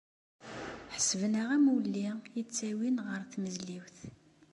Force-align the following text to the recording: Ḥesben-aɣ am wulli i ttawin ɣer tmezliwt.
Ḥesben-aɣ 0.93 1.49
am 1.55 1.65
wulli 1.73 2.05
i 2.39 2.41
ttawin 2.45 2.97
ɣer 3.07 3.21
tmezliwt. 3.31 3.97